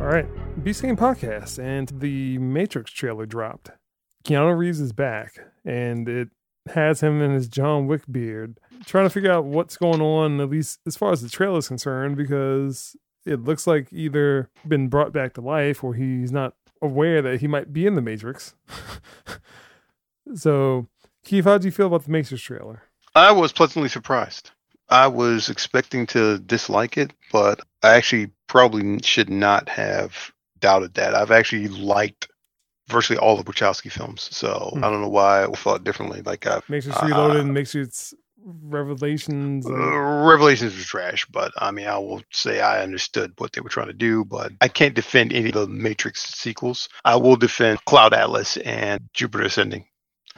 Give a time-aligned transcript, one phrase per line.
[0.00, 0.26] All right,
[0.64, 3.70] Be Sane Podcast, and the Matrix trailer dropped.
[4.24, 6.28] Keanu Reeves is back, and it
[6.68, 10.50] has him in his John Wick beard, trying to figure out what's going on, at
[10.50, 15.12] least as far as the trailer is concerned, because it looks like either been brought
[15.12, 18.54] back to life or he's not aware that he might be in the Matrix.
[20.34, 20.88] so,
[21.24, 22.82] Keith, how do you feel about the Matrix trailer?
[23.14, 24.50] I was pleasantly surprised.
[24.88, 31.14] I was expecting to dislike it, but I actually probably should not have doubted that.
[31.14, 32.28] I've actually liked
[32.88, 34.84] virtually all the Wachowski films, so Hmm.
[34.84, 36.22] I don't know why I thought differently.
[36.22, 38.12] Like I've Matrix uh, Reloaded, Matrix
[38.44, 39.66] Revelations.
[39.66, 43.68] Uh, Revelations was trash, but I mean, I will say I understood what they were
[43.68, 46.88] trying to do, but I can't defend any of the Matrix sequels.
[47.04, 49.86] I will defend Cloud Atlas and Jupiter Ascending.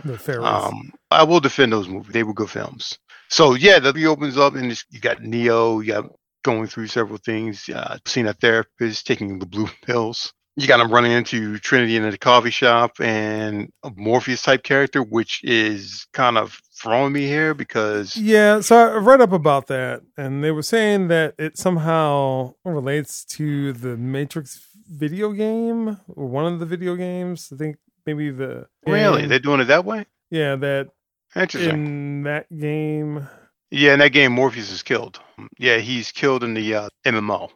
[0.05, 0.65] the Pharaohs.
[0.73, 2.13] Um, I will defend those movies.
[2.13, 2.99] They were good films.
[3.31, 5.81] So yeah, the movie opens up and it's, you got Neo.
[5.81, 6.05] You got
[6.43, 7.69] going through several things.
[7.69, 10.33] Uh, seeing a therapist taking the blue pills.
[10.57, 15.03] You got him running into Trinity in the coffee shop and a Morpheus type character,
[15.03, 20.03] which is kind of throwing me here because Yeah, so I read up about that,
[20.17, 26.53] and they were saying that it somehow relates to the Matrix video game or one
[26.53, 27.49] of the video games.
[27.53, 30.05] I think maybe the really game- they're doing it that way.
[30.31, 30.91] yeah that
[31.35, 31.71] Interesting.
[31.87, 33.27] in that game.
[33.73, 35.19] yeah, in that game, Morpheus is killed.
[35.59, 37.51] Yeah, he's killed in the uh, MMO.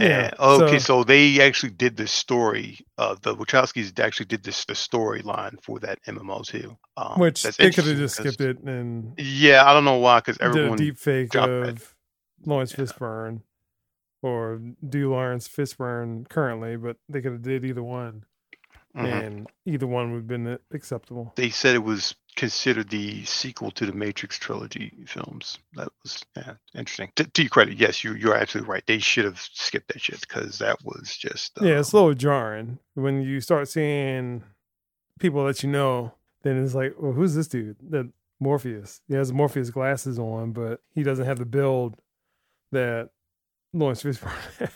[0.00, 2.78] Yeah, And- okay, so- so, they actually did this story.
[2.98, 6.76] Uh, the Wachowskis actually did this the storyline for that MMO too.
[6.96, 10.18] Um, Which that's they could have just skipped it and Yeah, I don't know why,
[10.20, 10.78] because did a everyone.
[10.78, 11.94] deep fake of.
[12.46, 12.84] Lawrence Yeah.
[12.86, 13.42] Fishburne
[14.22, 18.24] or do Lawrence Fishburne currently, but they could have did either one,
[18.96, 19.04] Mhm.
[19.24, 21.32] and either one would have been acceptable.
[21.36, 25.58] They said it was considered the sequel to the Matrix trilogy films.
[25.74, 27.10] That was yeah, interesting.
[27.16, 28.86] To, to your credit, yes, you you're absolutely right.
[28.86, 32.14] They should have skipped that shit because that was just Yeah, it's a um, little
[32.14, 34.44] jarring when you start seeing
[35.18, 36.14] people that you know.
[36.42, 37.76] Then it's like, well, who's this dude?
[37.90, 38.10] That
[38.40, 39.02] Morpheus.
[39.08, 41.96] He has Morpheus glasses on, but he doesn't have the build
[42.72, 43.10] that
[43.74, 44.70] Lawrence Fishburne has.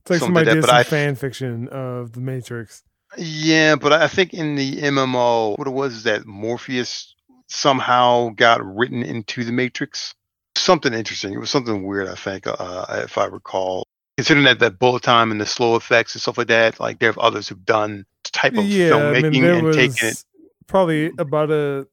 [0.00, 2.82] It's like Some somebody did that, did some I- fan fiction of the Matrix.
[3.18, 7.14] Yeah, but I think in the MMO, what it was is that Morpheus
[7.48, 10.14] somehow got written into the Matrix.
[10.54, 11.32] Something interesting.
[11.32, 13.86] It was something weird, I think, uh, if I recall.
[14.16, 17.10] Considering that that bullet time and the slow effects and stuff like that, like there
[17.10, 20.24] are others who've done type of Yeah, I filmmaking mean, there and was taken it.
[20.66, 21.86] probably about a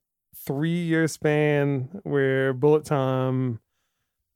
[0.46, 3.59] three-year span where bullet time,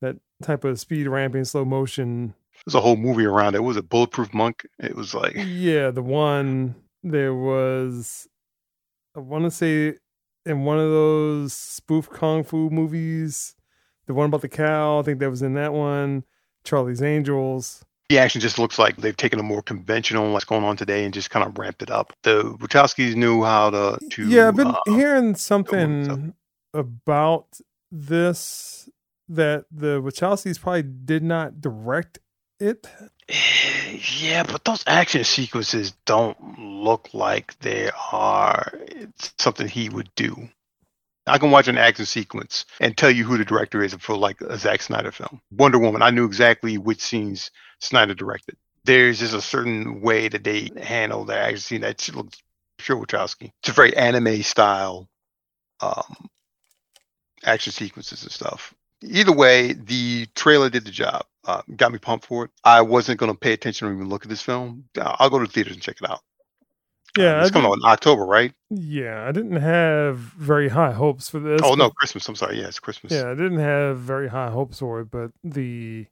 [0.01, 2.33] that type of speed ramping, slow motion
[2.65, 3.63] There's a whole movie around it.
[3.63, 4.65] Was it Bulletproof Monk?
[4.79, 8.27] It was like Yeah, the one there was
[9.15, 9.97] I want to say
[10.45, 13.55] in one of those spoof kung fu movies,
[14.07, 16.23] the one about the cow, I think that was in that one,
[16.63, 17.85] Charlie's Angels.
[18.09, 21.13] the action just looks like they've taken a more conventional what's going on today and
[21.13, 22.13] just kind of ramped it up.
[22.23, 23.99] The Wachowskis knew how to.
[24.11, 26.33] to yeah, I've been uh, hearing something
[26.73, 27.59] about
[27.91, 28.89] this
[29.29, 32.19] that the Wachowskis probably did not direct
[32.63, 32.87] it.
[34.21, 38.73] Yeah, but those action sequences don't look like they are
[39.37, 40.49] something he would do.
[41.25, 44.41] I can watch an action sequence and tell you who the director is for like
[44.41, 45.41] a Zack Snyder film.
[45.51, 48.57] Wonder Woman, I knew exactly which scenes Snyder directed.
[48.83, 52.41] There's just a certain way that they handle the action scene that looks
[52.77, 53.51] pure Wachowski.
[53.61, 55.07] It's a very anime style
[55.79, 56.27] um,
[57.45, 58.73] action sequences and stuff.
[59.01, 61.25] Either way, the trailer did the job.
[61.45, 62.51] Uh, got me pumped for it.
[62.63, 64.85] I wasn't going to pay attention or even look at this film.
[64.97, 66.21] I'll go to the theaters and check it out.
[67.17, 68.53] Yeah, I it's coming out in October, right?
[68.71, 71.61] Yeah, I didn't have very high hopes for this.
[71.63, 72.27] Oh no, Christmas.
[72.27, 72.59] I'm sorry.
[72.59, 73.13] Yeah, it's Christmas.
[73.13, 76.07] Yeah, I didn't have very high hopes for it, but the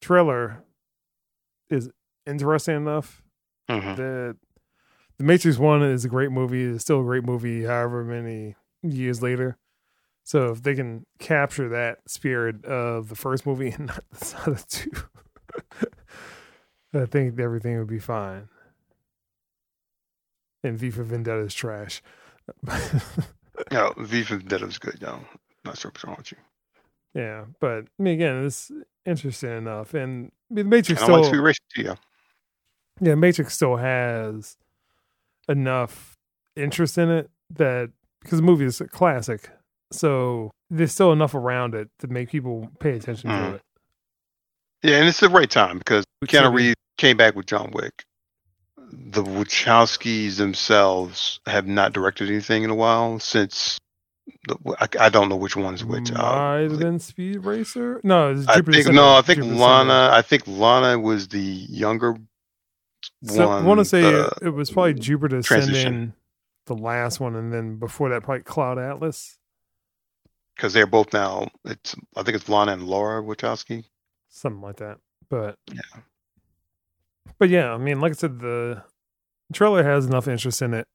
[0.00, 0.64] trailer
[1.70, 1.90] is
[2.26, 3.22] interesting enough
[3.70, 3.96] Mhm.
[3.96, 4.36] that
[5.18, 6.64] The Matrix One is a great movie.
[6.64, 9.56] It's still a great movie, however many years later.
[10.26, 14.60] So if they can capture that spirit of the first movie and not the other
[14.68, 14.90] two,
[16.92, 18.48] I think everything would be fine.
[20.64, 22.02] And V for Vendetta is trash.
[23.72, 25.18] No, V for Vendetta is good, though.
[25.64, 26.36] Not sure what's wrong with you.
[27.14, 28.70] Yeah, but I mean, again, it's
[29.06, 31.84] interesting enough, and I mean, the Matrix And I like still.
[31.84, 31.94] Yeah.
[33.00, 34.58] yeah, Matrix still has
[35.48, 36.18] enough
[36.54, 39.48] interest in it that because the movie is a classic,
[39.92, 43.54] so there's still enough around it to make people pay attention to Mhm.
[43.54, 43.62] it.
[44.82, 46.52] Yeah, and it's the right time because Keanu?
[46.54, 48.04] Reeves came back with John Wick.
[48.92, 53.78] the Wachowskis themselves have not directed anything in a while since.
[54.46, 56.12] The, I, I don't know which one's which.
[56.12, 58.00] Might have been Speed Racer.
[58.04, 59.92] No, I think no, I think Jupiter Lana.
[59.92, 60.14] Ascending.
[60.18, 62.16] I think Lana was the younger
[63.24, 65.76] So, I want to say uh, it was probably Jupiter transition.
[65.76, 66.12] Ascending,
[66.66, 69.36] the last one, and then before that, probably Cloud Atlas,
[70.56, 71.48] because they're both now.
[71.64, 73.84] It's I think it's Lana and Laura Wachowski.
[74.28, 74.98] something like that.
[75.28, 76.00] But Yeah.
[77.38, 78.82] but yeah, I mean, like I said, the
[79.52, 80.86] trailer has enough interest in it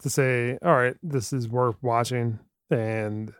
[0.00, 2.38] to say, all right, this is worth watching.
[2.70, 3.32] And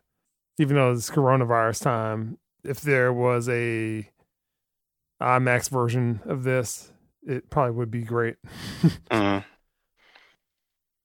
[0.58, 4.08] even though it's coronavirus time, if there was a
[5.20, 6.92] IMAX version of this,
[7.22, 8.36] it probably would be great
[9.10, 9.44] Mhm.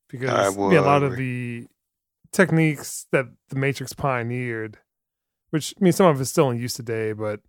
[0.09, 1.67] because yeah, a lot of the
[2.31, 4.77] techniques that the Matrix pioneered,
[5.49, 7.41] which I mean, some of it's still in use today, but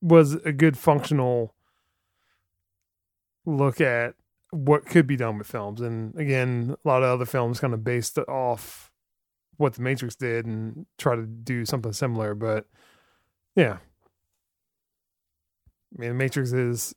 [0.00, 1.54] was a good functional
[3.44, 4.14] look at
[4.50, 5.80] what could be done with films.
[5.80, 8.90] And again, a lot of other films kind of based off
[9.56, 12.34] what the Matrix did and try to do something similar.
[12.34, 12.66] But
[13.56, 13.78] yeah,
[15.96, 16.94] I mean, the Matrix is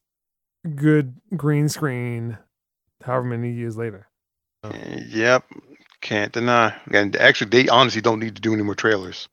[0.75, 2.38] good green screen,
[3.04, 4.07] however many years later.
[5.07, 5.44] Yep,
[6.01, 6.75] can't deny.
[6.92, 9.30] And actually, they honestly don't need to do any more trailers.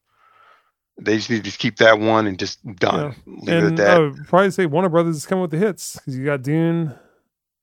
[1.00, 3.14] They just need to just keep that one and just done.
[3.26, 3.90] Leave it at and that.
[3.90, 6.94] I would probably say Warner Brothers is coming with the hits because you got Dune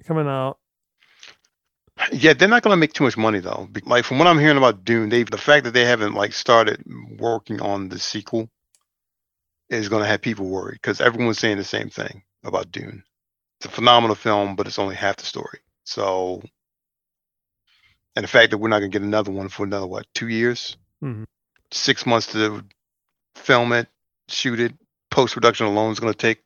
[0.06, 0.58] coming out.
[2.12, 3.70] Yeah, they're not gonna make too much money though.
[3.86, 6.84] Like from what I'm hearing about Dune, they the fact that they haven't like started
[7.20, 8.50] working on the sequel
[9.70, 13.04] is gonna have people worried because everyone's saying the same thing about Dune.
[13.60, 15.60] It's a phenomenal film, but it's only half the story.
[15.86, 16.42] So,
[18.16, 20.78] and the fact that we're not gonna get another one for another what two years,
[21.04, 21.26] Mhm.
[21.72, 22.64] six months to
[23.36, 23.88] film it,
[24.30, 24.74] shoot it,
[25.12, 26.42] post production alone is gonna take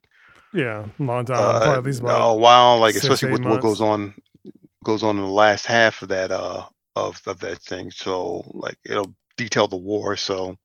[0.54, 1.38] Yeah, a long time.
[1.40, 4.14] uh, at least about a while, like six, especially with what goes on
[4.84, 7.92] goes on in the last half of that uh of of that thing.
[7.92, 10.16] So like it'll detail the war.
[10.18, 10.58] So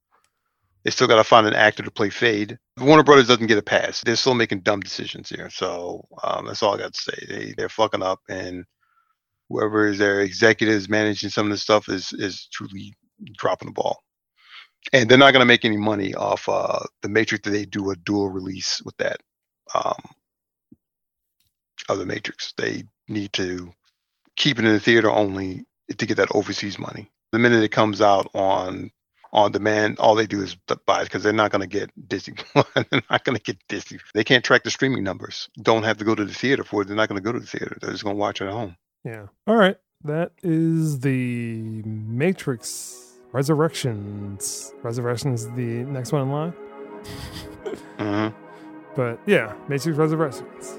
[0.85, 2.59] they still got to find an actor to play Feyd.
[2.79, 4.03] Warner Brothers doesn't get a pass.
[4.03, 5.49] They're still making dumb decisions here.
[5.49, 7.27] So um, that's all I got to say.
[7.27, 8.65] They they're fucking up, and
[9.55, 12.95] whoever is their executives managing some of this stuff is is truly
[13.37, 13.99] dropping the ball.
[14.93, 17.45] And they're not going to make any money off uh, the Matrix.
[17.45, 19.19] That they do a dual release with that.
[19.75, 20.03] Um,
[21.89, 22.53] of the Matrix.
[22.57, 23.73] They need to
[24.37, 25.65] keep it in the theater only
[25.97, 27.11] to get that overseas money.
[27.33, 28.91] The minute it comes out on
[29.33, 30.55] on demand, all they do is
[30.87, 32.37] buy it because they're not going to get Disney.
[32.55, 33.99] they're not going to get Disney.
[34.15, 35.49] They can't track the streaming numbers.
[35.61, 36.85] Don't have to go to the theater for it.
[36.85, 37.77] They're not going to go to the theater.
[37.81, 38.77] They're just going to watch it at home.
[39.05, 39.27] Yeah.
[39.47, 39.77] All right.
[40.05, 44.73] That is the Matrix Resurrections.
[44.83, 46.53] Resurrections is the next one in line.
[47.99, 48.29] hmm
[48.95, 50.79] But yeah, Matrix Resurrections.